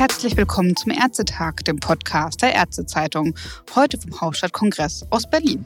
[0.00, 3.34] Herzlich willkommen zum Ärztetag, dem Podcast der Ärztezeitung,
[3.74, 5.62] heute vom Hauptstadtkongress aus Berlin.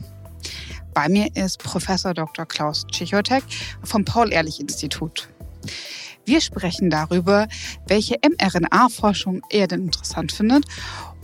[0.93, 2.45] Bei mir ist Professor Dr.
[2.45, 3.45] Klaus Tschichotek
[3.85, 5.29] vom Paul-Ehrlich-Institut.
[6.25, 7.47] Wir sprechen darüber,
[7.87, 10.65] welche mRNA-Forschung er denn interessant findet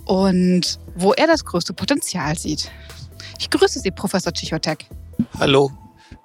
[0.04, 2.70] und wo er das größte Potenzial sieht.
[3.40, 4.86] Ich grüße Sie, Professor Tschichotek.
[5.36, 5.72] Hallo.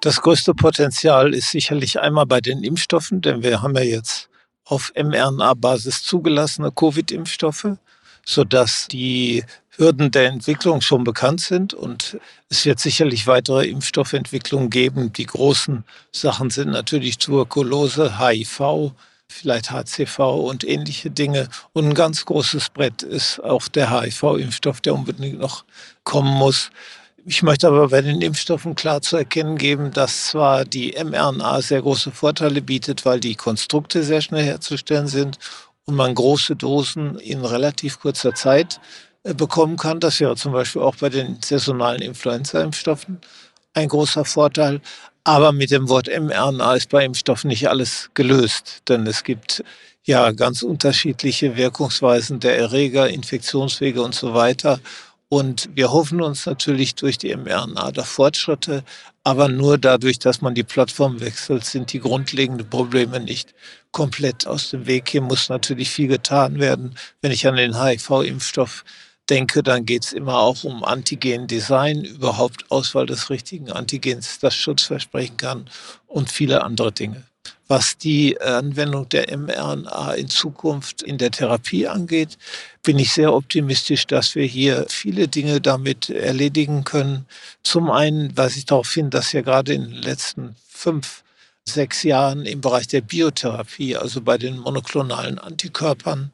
[0.02, 4.30] Das größte Potenzial ist sicherlich einmal bei den Impfstoffen, denn wir haben ja jetzt
[4.66, 7.76] auf mRNA-Basis zugelassene Covid-Impfstoffe,
[8.24, 9.44] sodass die
[9.76, 15.12] Hürden der Entwicklung schon bekannt sind und es wird sicherlich weitere Impfstoffentwicklungen geben.
[15.12, 18.92] Die großen Sachen sind natürlich Tuberkulose, HIV,
[19.28, 21.48] vielleicht HCV und ähnliche Dinge.
[21.72, 25.64] Und ein ganz großes Brett ist auch der HIV-Impfstoff, der unbedingt noch
[26.04, 26.70] kommen muss.
[27.28, 31.82] Ich möchte aber bei den Impfstoffen klar zu erkennen geben, dass zwar die mRNA sehr
[31.82, 35.36] große Vorteile bietet, weil die Konstrukte sehr schnell herzustellen sind
[35.86, 38.80] und man große Dosen in relativ kurzer Zeit
[39.24, 39.98] äh, bekommen kann.
[39.98, 43.20] Das wäre zum Beispiel auch bei den saisonalen Influenza-Impfstoffen
[43.74, 44.80] ein großer Vorteil.
[45.24, 49.64] Aber mit dem Wort mRNA ist bei Impfstoffen nicht alles gelöst, denn es gibt
[50.04, 54.78] ja ganz unterschiedliche Wirkungsweisen der Erreger, Infektionswege und so weiter.
[55.36, 58.82] Und wir hoffen uns natürlich durch die mRNA da Fortschritte,
[59.22, 63.54] aber nur dadurch, dass man die Plattform wechselt, sind die grundlegenden Probleme nicht
[63.92, 65.10] komplett aus dem Weg.
[65.10, 66.96] Hier muss natürlich viel getan werden.
[67.20, 68.82] Wenn ich an den HIV-Impfstoff
[69.28, 74.84] denke, dann geht es immer auch um Antigen-Design, überhaupt Auswahl des richtigen Antigens, das Schutz
[74.84, 75.68] versprechen kann
[76.06, 77.24] und viele andere Dinge.
[77.68, 82.38] Was die Anwendung der mRNA in Zukunft in der Therapie angeht,
[82.84, 87.26] bin ich sehr optimistisch, dass wir hier viele Dinge damit erledigen können.
[87.64, 91.24] Zum einen weise ich darauf hin, dass ja gerade in den letzten fünf,
[91.64, 96.30] sechs Jahren im Bereich der Biotherapie, also bei den monoklonalen Antikörpern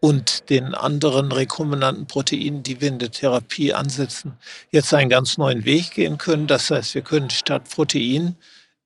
[0.00, 4.34] und den anderen rekombinanten Proteinen, die wir in der Therapie ansetzen,
[4.70, 6.46] jetzt einen ganz neuen Weg gehen können.
[6.46, 8.36] Das heißt, wir können statt Protein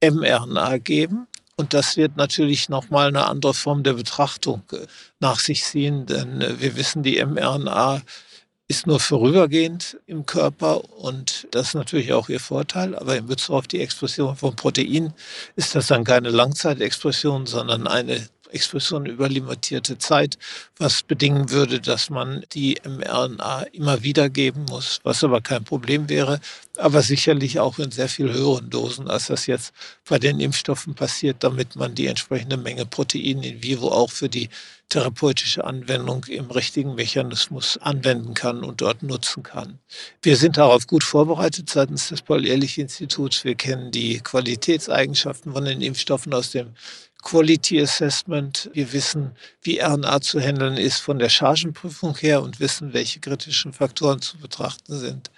[0.00, 1.26] mRNA geben
[1.58, 4.86] und das wird natürlich nochmal eine andere Form der Betrachtung äh,
[5.18, 8.00] nach sich ziehen, denn äh, wir wissen, die mRNA
[8.68, 12.94] ist nur vorübergehend im Körper und das ist natürlich auch ihr Vorteil.
[12.94, 15.14] Aber in Bezug auf die Expression von Protein
[15.56, 20.38] ist das dann keine Langzeitexpression, sondern eine Expression über limitierte Zeit,
[20.78, 26.08] was bedingen würde, dass man die mRNA immer wieder geben muss, was aber kein Problem
[26.08, 26.40] wäre,
[26.76, 29.72] aber sicherlich auch in sehr viel höheren Dosen, als das jetzt
[30.08, 34.48] bei den Impfstoffen passiert, damit man die entsprechende Menge Protein in vivo auch für die
[34.88, 39.78] therapeutische Anwendung im richtigen Mechanismus anwenden kann und dort nutzen kann.
[40.22, 43.44] Wir sind darauf gut vorbereitet seitens des Paul-Ehrlich-Instituts.
[43.44, 46.74] Wir kennen die Qualitätseigenschaften von den Impfstoffen aus dem
[47.28, 48.70] Quality Assessment.
[48.72, 53.74] Wir wissen, wie RNA zu handeln ist von der Chargenprüfung her und wissen, welche kritischen
[53.74, 55.30] Faktoren zu betrachten sind.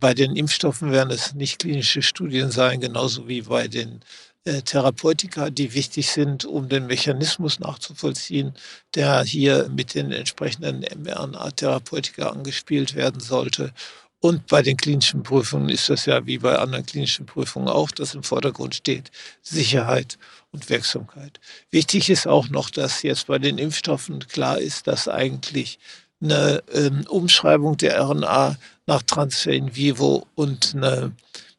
[0.00, 4.00] Bei den Impfstoffen werden es nicht klinische Studien sein, genauso wie bei den
[4.44, 8.54] äh, Therapeutika, die wichtig sind, um den Mechanismus nachzuvollziehen,
[8.96, 13.72] der hier mit den entsprechenden mRNA-Therapeutika angespielt werden sollte.
[14.18, 18.14] Und bei den klinischen Prüfungen ist das ja wie bei anderen klinischen Prüfungen auch, dass
[18.14, 19.12] im Vordergrund steht
[19.42, 20.18] Sicherheit
[20.56, 21.38] und Wirksamkeit.
[21.70, 25.78] Wichtig ist auch noch, dass jetzt bei den Impfstoffen klar ist, dass eigentlich
[26.22, 28.56] eine ähm, Umschreibung der RNA
[28.86, 31.12] nach Transfer in vivo und eine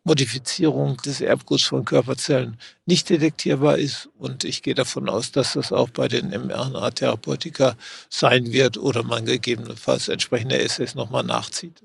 [0.04, 4.10] Modifizierung des Erbguts von Körperzellen nicht detektierbar ist.
[4.18, 7.76] Und ich gehe davon aus, dass das auch bei den mRNA-Therapeutika
[8.10, 11.84] sein wird oder man gegebenenfalls entsprechende Essays nochmal nachzieht.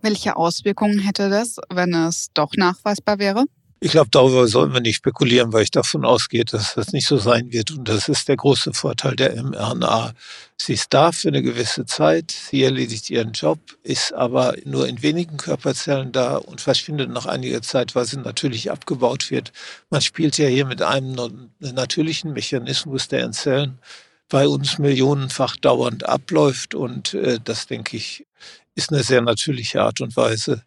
[0.00, 3.44] Welche Auswirkungen hätte das, wenn es doch nachweisbar wäre?
[3.78, 7.18] Ich glaube, darüber sollen wir nicht spekulieren, weil ich davon ausgehe, dass das nicht so
[7.18, 7.72] sein wird.
[7.72, 10.14] Und das ist der große Vorteil der mRNA.
[10.56, 15.02] Sie ist da für eine gewisse Zeit, sie erledigt ihren Job, ist aber nur in
[15.02, 19.52] wenigen Körperzellen da und verschwindet nach einiger Zeit, weil sie natürlich abgebaut wird.
[19.90, 23.78] Man spielt ja hier mit einem natürlichen Mechanismus, der in Zellen
[24.30, 26.74] bei uns millionenfach dauernd abläuft.
[26.74, 28.26] Und äh, das, denke ich,
[28.74, 30.64] ist eine sehr natürliche Art und Weise,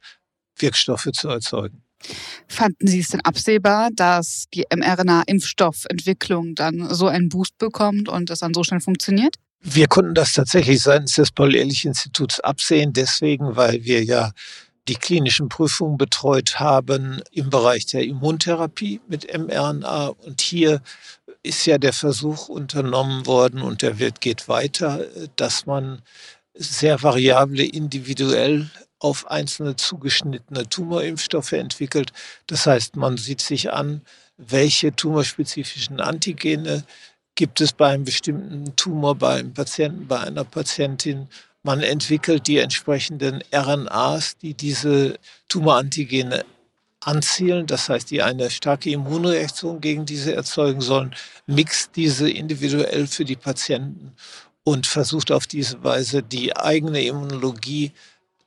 [0.57, 1.83] Wirkstoffe zu erzeugen.
[2.47, 8.39] Fanden Sie es denn absehbar, dass die mRNA-Impfstoffentwicklung dann so einen Boost bekommt und es
[8.39, 9.35] dann so schnell funktioniert?
[9.61, 14.31] Wir konnten das tatsächlich seitens des Paul-Ehrlich-Instituts absehen, deswegen, weil wir ja
[14.87, 20.07] die klinischen Prüfungen betreut haben im Bereich der Immuntherapie mit mRNA.
[20.07, 20.81] Und hier
[21.43, 25.05] ist ja der Versuch unternommen worden und der wird geht weiter,
[25.35, 26.01] dass man
[26.55, 28.69] sehr variable, individuell
[28.99, 32.11] auf einzelne zugeschnittene Tumorimpfstoffe entwickelt.
[32.47, 34.01] Das heißt, man sieht sich an,
[34.37, 36.83] welche tumorspezifischen Antigene
[37.35, 41.29] gibt es bei einem bestimmten Tumor, bei einem Patienten, bei einer Patientin.
[41.63, 45.17] Man entwickelt die entsprechenden RNAs, die diese
[45.47, 46.45] Tumorantigene
[47.01, 51.15] anzielen, das heißt, die eine starke Immunreaktion gegen diese erzeugen sollen,
[51.47, 54.13] mixt diese individuell für die Patienten
[54.63, 57.93] und versucht auf diese Weise die eigene Immunologie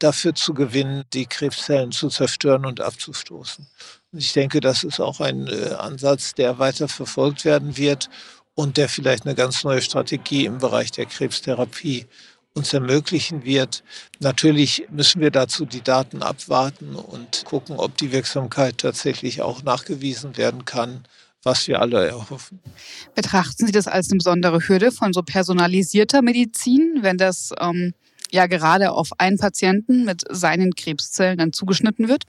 [0.03, 3.67] dafür zu gewinnen, die Krebszellen zu zerstören und abzustoßen.
[4.13, 8.11] Und ich denke, das ist auch ein äh, Ansatz, der weiter verfolgt werden wird
[8.55, 12.07] und der vielleicht eine ganz neue Strategie im Bereich der Krebstherapie
[12.55, 13.83] uns ermöglichen wird.
[14.21, 20.37] Natürlich müssen wir dazu die Daten abwarten und gucken, ob die Wirksamkeit tatsächlich auch nachgewiesen
[20.37, 21.05] werden kann,
[21.43, 22.61] was wir alle erhoffen.
[23.15, 27.95] Betrachten Sie das als eine besondere Hürde von so personalisierter Medizin, wenn das ähm,
[28.33, 32.25] ja gerade auf einen Patienten mit seinen Krebszellen dann zugeschnitten wird?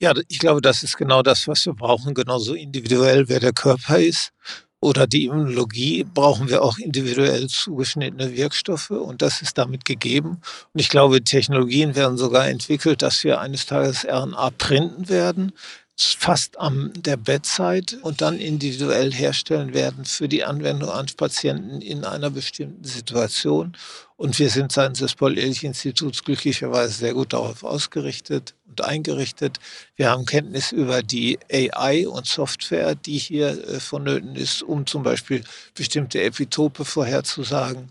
[0.00, 3.98] Ja, ich glaube, das ist genau das, was wir brauchen, genauso individuell, wer der Körper
[3.98, 4.32] ist
[4.80, 10.40] oder die Immunologie brauchen wir auch individuell zugeschnittene Wirkstoffe und das ist damit gegeben.
[10.72, 15.52] Und ich glaube, Technologien werden sogar entwickelt, dass wir eines Tages RNA printen werden,
[16.00, 22.04] fast am der Bedside und dann individuell herstellen werden für die Anwendung an Patienten in
[22.04, 23.76] einer bestimmten Situation.
[24.16, 29.58] Und wir sind seitens des Paul-Ehrlich-Instituts glücklicherweise sehr gut darauf ausgerichtet und eingerichtet.
[29.96, 35.02] Wir haben Kenntnis über die AI und Software, die hier äh, vonnöten ist, um zum
[35.02, 35.42] Beispiel
[35.74, 37.90] bestimmte Epitope vorherzusagen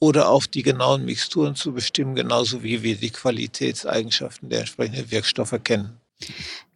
[0.00, 5.58] oder auch die genauen Mixturen zu bestimmen, genauso wie wir die Qualitätseigenschaften der entsprechenden Wirkstoffe
[5.62, 6.00] kennen.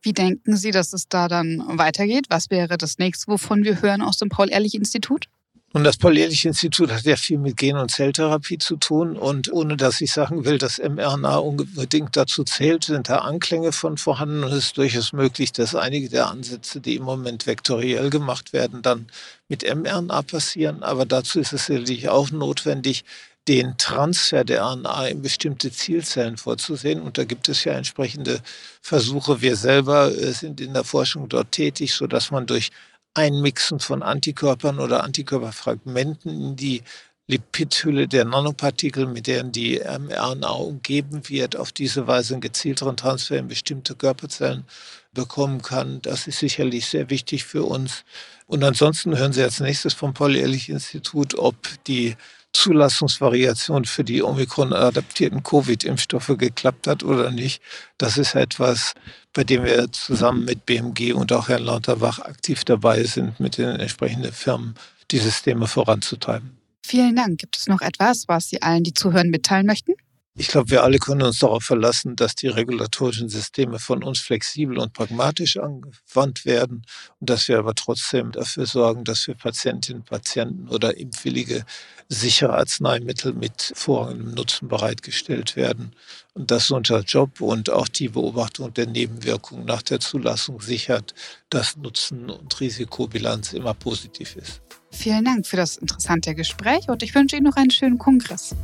[0.02, 2.26] Wie denken Sie, dass es da dann weitergeht?
[2.28, 5.26] Was wäre das nächste, wovon wir hören aus dem Paul-Ehrlich-Institut?
[5.74, 9.16] Und das Paul-Ehrlich-Institut hat ja viel mit Gen- und Zelltherapie zu tun.
[9.16, 13.98] Und ohne dass ich sagen will, dass mRNA unbedingt dazu zählt, sind da Anklänge von
[13.98, 14.44] vorhanden.
[14.44, 18.80] Und es ist durchaus möglich, dass einige der Ansätze, die im Moment vektoriell gemacht werden,
[18.80, 19.08] dann
[19.48, 20.82] mit mRNA passieren.
[20.82, 23.04] Aber dazu ist es sicherlich auch notwendig,
[23.48, 27.00] den Transfer der RNA in bestimmte Zielzellen vorzusehen.
[27.00, 28.40] Und da gibt es ja entsprechende
[28.82, 29.40] Versuche.
[29.40, 32.70] Wir selber äh, sind in der Forschung dort tätig, sodass man durch
[33.14, 36.82] Einmixen von Antikörpern oder Antikörperfragmenten in die
[37.26, 43.36] Lipidhülle der Nanopartikel, mit denen die mRNA umgeben wird, auf diese Weise einen gezielteren Transfer
[43.36, 44.64] in bestimmte Körperzellen
[45.12, 46.00] bekommen kann.
[46.02, 48.04] Das ist sicherlich sehr wichtig für uns.
[48.46, 51.56] Und ansonsten hören Sie als nächstes vom Paul-Ehrlich-Institut, ob
[51.86, 52.16] die
[52.58, 57.62] Zulassungsvariation für die Omikron-adaptierten Covid-Impfstoffe geklappt hat oder nicht.
[57.98, 58.94] Das ist etwas,
[59.32, 63.68] bei dem wir zusammen mit BMG und auch Herrn Lauterbach aktiv dabei sind, mit den
[63.68, 64.74] entsprechenden Firmen
[65.12, 66.58] die Systeme voranzutreiben.
[66.84, 67.38] Vielen Dank.
[67.38, 69.92] Gibt es noch etwas, was Sie allen, die zuhören, mitteilen möchten?
[70.40, 74.78] Ich glaube, wir alle können uns darauf verlassen, dass die regulatorischen Systeme von uns flexibel
[74.78, 76.86] und pragmatisch angewandt werden
[77.18, 81.64] und dass wir aber trotzdem dafür sorgen, dass für Patientinnen, Patienten oder Impfwillige
[82.08, 85.90] sichere Arzneimittel mit vorrangigem Nutzen bereitgestellt werden.
[86.34, 91.14] Und das ist unser Job und auch die Beobachtung der Nebenwirkungen nach der Zulassung sichert,
[91.50, 94.62] dass Nutzen und Risikobilanz immer positiv ist.
[94.92, 98.54] Vielen Dank für das interessante Gespräch und ich wünsche Ihnen noch einen schönen Kongress.